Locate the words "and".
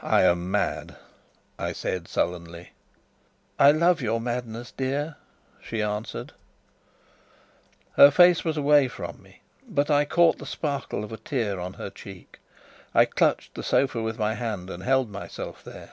14.70-14.82